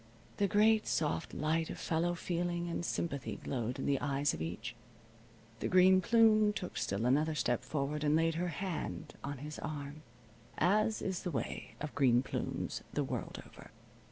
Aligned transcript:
The 0.37 0.47
great, 0.47 0.87
soft 0.87 1.31
light 1.31 1.69
of 1.69 1.77
fellow 1.77 2.15
feeling 2.15 2.67
and 2.67 2.83
sympathy 2.83 3.35
glowed 3.35 3.77
in 3.77 3.85
the 3.85 4.01
eyes 4.01 4.33
of 4.33 4.41
each. 4.41 4.75
The 5.59 5.67
Green 5.67 6.01
Plume 6.01 6.53
took 6.53 6.75
still 6.75 7.05
another 7.05 7.35
step 7.35 7.63
forward 7.63 8.03
and 8.03 8.15
laid 8.15 8.33
her 8.33 8.47
hand 8.47 9.13
on 9.23 9.37
his 9.37 9.59
arm 9.59 10.01
(as 10.57 11.03
is 11.03 11.21
the 11.21 11.29
way 11.29 11.75
of 11.79 11.93
Green 11.93 12.23
Plumes 12.23 12.81
the 12.91 13.03
world 13.03 13.43
over). 13.45 13.69